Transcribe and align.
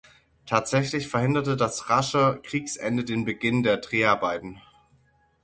Tatsächlich 0.47 1.07
verhinderte 1.07 1.55
das 1.55 1.91
rasche 1.91 2.39
Kriegsende 2.41 3.03
den 3.03 3.23
Beginn 3.23 3.61
der 3.61 3.77
Dreharbeiten. 3.77 4.59